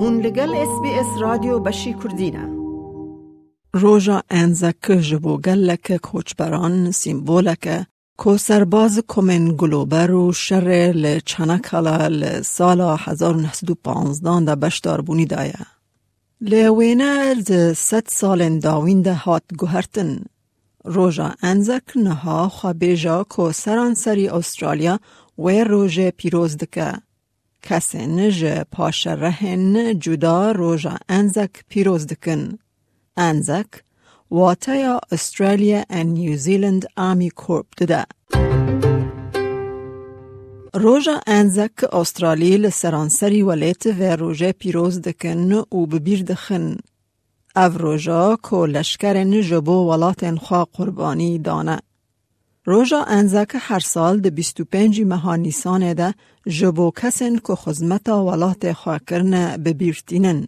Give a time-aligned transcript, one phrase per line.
[0.00, 2.48] هون لگل اس بی اس رادیو بشی کردینه
[3.74, 7.68] روژا انزک جبو گلک کوچبران سیمبولک
[8.18, 15.66] کو سرباز کومن گلوبر و شر لچنکالا لسالا 1915 دا بشدار بونی دایه.
[16.40, 20.24] لیوینه د ست سال داوین ده هات گوهرتن.
[20.84, 24.98] روژا انزک نها خوابیجا کو سرانسری استرالیا
[25.38, 27.07] و روژه پیروز دکه.
[27.62, 32.58] کسین جه پاشرهن جدا روژا انزک پیروز دکن.
[33.16, 33.66] انزک
[34.30, 38.04] واتایا استرالیا New Zealand Army Corp دده.
[40.74, 46.76] روژا انزک استرالی لسرانسری ولیت و روژه پیروز دکن و ببیر دخن.
[47.56, 51.78] او روژا که لشکر جبو ولات خواه قربانی دانه.
[52.70, 56.14] روژا انزک هر سال ده 25 ماه نیسان ده
[56.46, 60.46] جبو کسن که خزمتا ولات خواه کرنه ببیرتینن.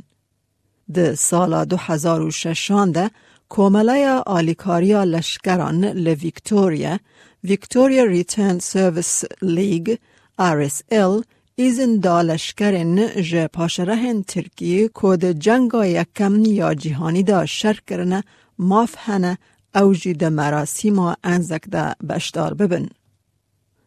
[0.93, 3.11] ده سال 2006 ده
[3.49, 6.99] کوملای آلیکاریا لشکران لویکتوریا
[7.45, 9.97] ویکتوریا ریترن سرویس لیگ
[10.41, 11.25] RSL
[11.55, 18.25] ایزن دا لشکرن جه پاشرهن ترکیه کود جنگا یکم یا جهانی دا شر کرنه
[18.59, 19.39] ماف هنه
[19.75, 22.89] اوجی ده مراسیما انزک ده بشدار ببن.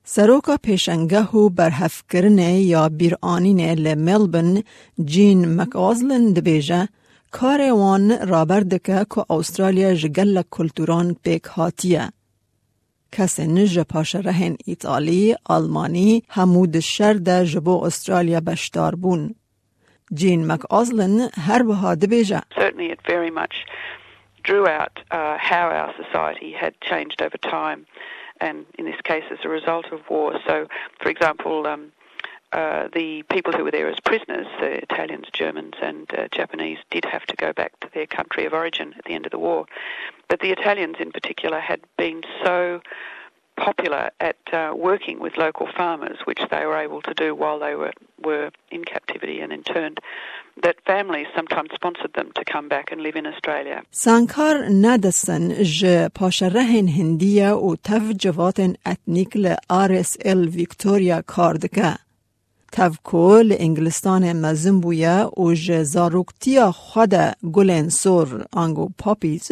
[0.04, 4.64] سروکا پیشنگه و برحف کرنه یا بیرانینه لملبن
[5.06, 6.88] جین مکازلن دبیجه
[7.32, 12.10] کار وان رابردکه که استرالیا جگل کلتوران پیک هاتیه.
[13.12, 19.36] کسی نج پاشرهن ایتالی، آلمانی، همود شر ده جبو استرالیا بشدار بون.
[20.14, 22.42] جین مک آزلن هر بها دبیجه.
[24.44, 27.86] Drew out uh, how our society had changed over time
[28.42, 30.40] and in this case as a result of war.
[30.46, 30.68] So,
[31.02, 31.92] for example, um,
[32.52, 37.06] uh, the people who were there as prisoners, the Italians, Germans, and uh, Japanese, did
[37.06, 39.66] have to go back to their country of origin at the end of the war.
[40.28, 42.82] But the Italians, in particular, had been so
[43.59, 47.75] popular at uh, working with local farmers, which they were able to do while they
[47.75, 47.93] were,
[48.29, 49.99] were in captivity and interned,
[50.63, 53.83] that families sometimes sponsored them to come back and live in Australia.
[53.91, 62.02] سانکار ندسن ج پاشرهن هندیه و تف جواتن اتنیک ل RSL ویکتوریا کاردکه.
[62.76, 67.16] تفکل انگلستان مزم بویا و جزاروکتیا خود
[67.54, 69.52] گلن سور آنگو پاپیز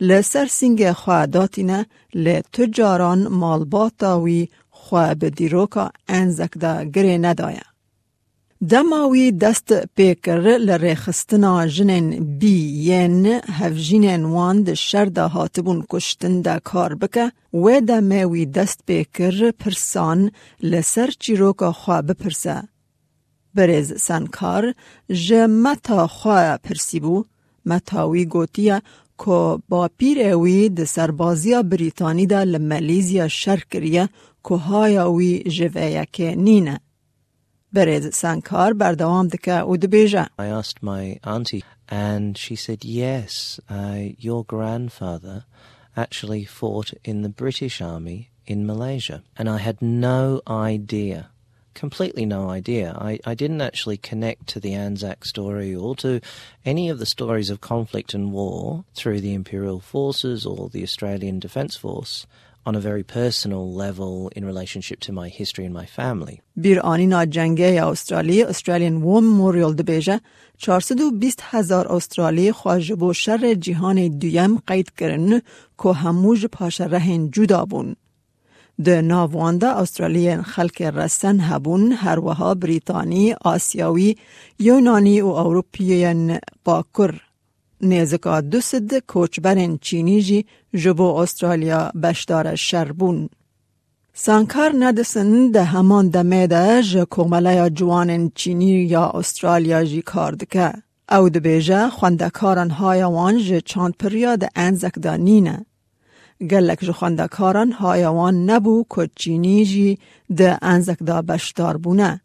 [0.00, 7.18] لسر سینگ خواه داتینه لتجاران مالباتاوی خواه بدیروکا انزک دا گره
[8.61, 8.83] ندایا.
[8.83, 13.25] دماوی دست پیکر لرخستنا جنن بی ین
[13.59, 20.31] هفجینن وان ده شرده هاتبون کشتن ده کار بکه و دماوی دست پیکر پرسان
[20.63, 22.63] لسر چیروکا خواه بپرسه.
[23.55, 24.73] برز سنکار
[25.09, 27.23] جه متا خواه پرسیبو
[27.65, 28.81] متاوی گوتیه
[29.25, 34.09] که با پیروی ده سربازیا بریتانی ده لملیزیا شر کریه
[34.43, 36.79] که هایاوی جوه که نینه.
[37.73, 40.25] برز سنکار بردوام دکه او دبیجه.
[40.39, 45.45] I asked my auntie, and she said, yes, uh, your grandfather
[45.95, 49.23] actually fought in the British Army in Malaysia.
[49.37, 51.29] And I had no idea,
[51.73, 52.95] completely no idea.
[52.99, 56.21] I, I didn't actually connect to the Anzac story or to
[56.65, 61.39] any of the stories of conflict and war through the Imperial Forces or the Australian
[61.39, 62.25] Defence Force
[62.66, 66.40] On a very personal level in relationship to my history and my family.
[66.56, 70.20] بیر آنینا جنگه استرالی استرالیان ووم موریال دبیجه
[70.58, 75.42] 420 هزار استرالی خواجب شر جهان دویم قید کرن
[75.82, 77.96] که هموج پاشرهن جدا بون.
[78.84, 84.16] ده ناوانده استرالیان خلق رسن هبون هر وها بریتانی، آسیاوی،
[84.58, 87.25] یونانی و اوروپیین باکر.
[87.80, 93.28] نیزکا دو سد کوچبرن چینی جی جبو استرالیا بشدار شربون.
[94.14, 100.72] سانکار ندسن ده همان دمه ده ج کوملای جوان چینی یا استرالیا جی کاردکه.
[101.10, 105.66] او ده بیجه خوندکاران هایوان ج چاند پریا ده انزک دا نینه.
[106.50, 109.98] گلک ج خوندکاران هایوان نبو که چینی جی
[110.36, 112.20] ده انزک دا بشدار بونه.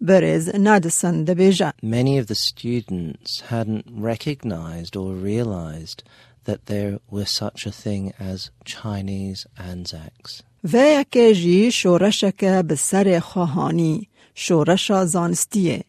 [0.00, 1.72] Berez Nadison de Beja.
[1.82, 6.02] Many of the students hadn't recognized or realized
[6.44, 10.42] that there was such a thing as Chinese Anzacs.
[10.64, 15.84] ویکه جی شورشک به سر خواهانی شورش زانستیه.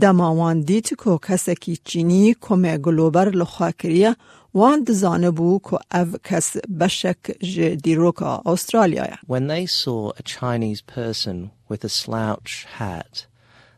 [0.00, 4.16] دماوان دیت کو کسکی چینی کم گلوبر لخاکریه
[4.54, 9.18] وان دزانه بو که او کس بشک ج دیروکا استرالیا.
[9.26, 13.26] When they saw a Chinese person with a slouch hat,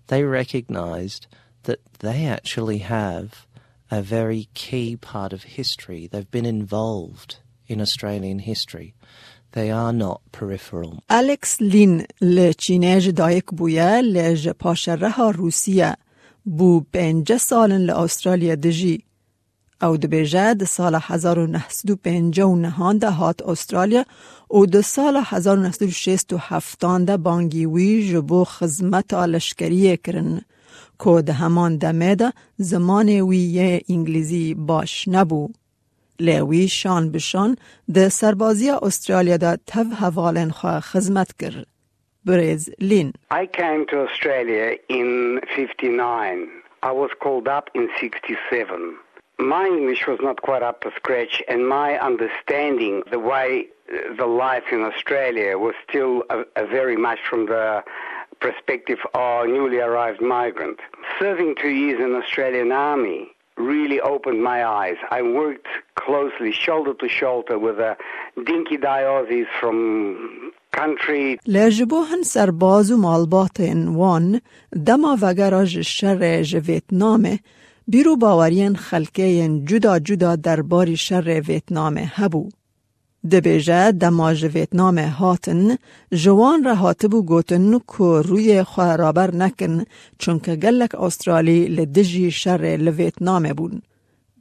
[0.08, 1.26] they recognized
[1.64, 3.46] that they actually have
[3.90, 6.08] a very key part of history.
[6.10, 7.30] They've been involved
[7.66, 8.94] in Australian history.
[9.52, 11.02] They are not peripheral.
[11.10, 15.96] الکس لین لچینه دایک بویا لج پاشره روسیه
[16.44, 19.04] بو پنج سالن لأسترالیا دجی
[19.81, 24.05] او دبیجه د سال 1959 ده هات استرالیا
[24.47, 30.41] او د سال 1967 ده بانگیوی جبو خزمت لشکریه کرن
[31.03, 35.49] که ده همان دمه ده زمان وی انگلیزی باش نبو.
[36.19, 37.57] لیوی شان بشان
[37.93, 41.67] ده سربازی استرالیا ده تف حوالن خواه خزمت کرد.
[42.27, 43.13] Brez Lin.
[43.31, 46.49] I came to Australia in 59.
[46.83, 48.97] I was called up in 67.
[49.39, 54.25] my English was not quite up to scratch, and my understanding the way uh, the
[54.25, 57.83] life in Australia was still a, a very much from the
[58.39, 60.79] perspective of a newly arrived migrant.
[61.19, 64.97] Serving two years in the Australian Army really opened my eyes.
[65.09, 67.97] I worked closely, shoulder to shoulder, with a
[68.45, 71.39] dinky-di Aussies from country.
[71.47, 74.41] لجبوهن سرباز و مالباطن وان
[74.85, 76.43] دما وگراج شر
[77.89, 82.49] بیرو باورین خلکه جدا جدا درباری شر ویتنام هبو.
[83.31, 85.77] دبیجه دماج ویتنام هاتن
[86.11, 89.83] جوان را هاتبو گوتن که روی خواه رابر نکن
[90.19, 93.81] چونکه گلک استرالی لدجی شر لویتنام بون.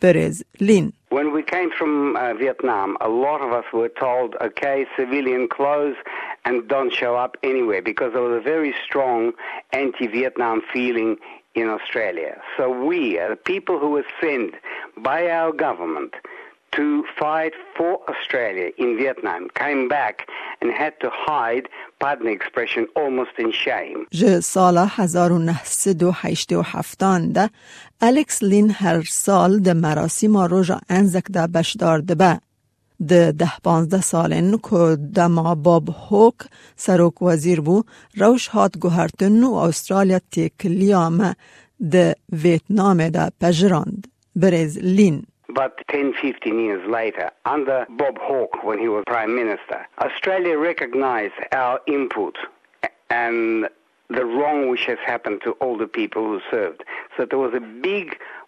[0.03, 4.87] برز لین When we came from uh, Vietnam, a lot of us were told, okay,
[4.97, 5.97] civilian clothes
[6.46, 9.34] and don't show up anywhere because there was a very strong
[9.74, 11.18] anti-Vietnam feeling
[11.56, 12.40] in Australia.
[12.58, 14.56] So we, uh, the people who were sent
[14.98, 16.14] by our government
[16.78, 20.26] to fight for Australia in Vietnam, came back
[20.62, 21.68] and had to hide,
[22.00, 24.08] pardon the expression, almost in shame.
[24.12, 27.50] ج سال 1987 ده
[28.02, 32.42] الکس لین هر سال ده مراسم روژا انزک ده بشدار ده
[33.00, 33.08] به.
[33.08, 36.36] ده ده پانزده سالن که دما باب هوک
[36.76, 37.84] سروک وزیر بو
[38.18, 41.36] روش هات گوهرتن و استرالیا تکلیام
[41.92, 44.08] ده ویتنام ده پجراند.
[44.36, 45.24] برز لین
[45.54, 51.34] But 10, 15 years later, under Bob Hawke, when he was Prime Minister, Australia recognized
[51.52, 52.38] our input
[53.10, 53.68] and
[54.10, 56.84] the wrong which has happened to all the people who served.
[57.18, 58.18] So there was a big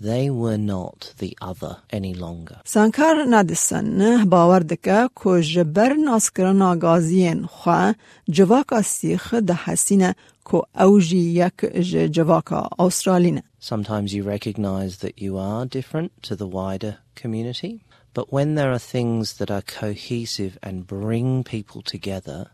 [0.00, 2.60] they were not the other any longer.
[2.64, 7.94] سانکار ندسن باور دکه که جبر ناسکرنا گازین خواه
[8.28, 10.14] جواکا سیخ ده حسینه
[10.50, 11.66] که اوجی یک
[12.12, 13.42] جواکا استرالینه.
[13.60, 17.80] Sometimes you recognize that you are different to the wider community,
[18.14, 22.50] but when there are things that are cohesive and bring people together,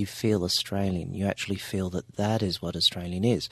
[0.00, 1.14] you feel Australian.
[1.14, 3.48] You actually feel that that is what Australian is.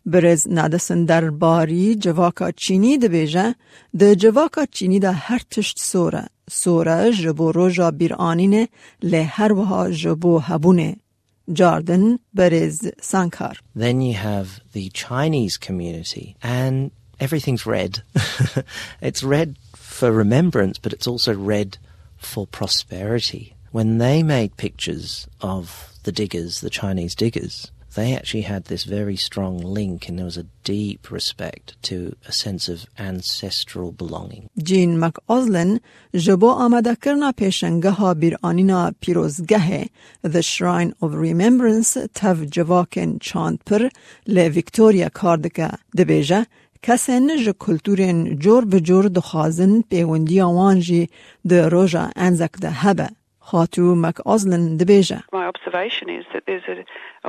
[13.01, 13.57] Sankar.
[13.75, 18.03] Then you have the Chinese community, and everything's red.
[19.01, 21.79] it's red for remembrance, but it's also red
[22.17, 23.55] for prosperity.
[23.71, 29.19] When they made pictures of the diggers, the Chinese diggers, they actually had this very
[29.29, 34.49] strong link, and there was a deep respect to a sense of ancestral belonging.
[34.69, 35.81] Jean McAuslan,
[36.15, 39.89] جبو amadakarna کرنا پیشنگه anina بیرانینا پیروزگه
[40.25, 43.89] The Shrine of Remembrance tav جواکن چاند پر
[44.27, 46.47] لی ویکتوریا کاردکه دبیجه
[46.83, 51.09] کسن ژ کلتورین جور به جور دخوازن پیوندی آوان جی
[51.49, 53.18] ده روژا انزک ده هبه.
[53.51, 55.19] خاتو مک آزلن دبیجه.
[55.33, 56.77] My observation is that there's a,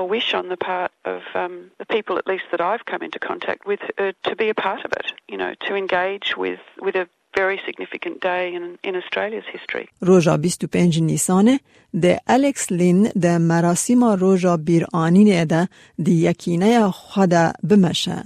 [0.01, 3.19] a wish on the part of um, the people, at least that I've come into
[3.29, 5.07] contact with, uh, to be a part of it.
[5.31, 7.05] You know, to engage with with a
[7.41, 9.87] very significant day in in Australia's history.
[10.01, 11.59] روژا 25 نیسانه
[11.93, 15.69] ده الکس لین ده مراسم روژا بیرانینه ده
[16.03, 17.33] دی یکینه خود
[17.63, 18.23] بمشه.